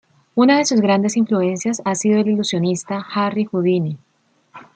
[0.33, 3.99] Una de sus grandes influencias ha sido el ilusionista Harry Houdini.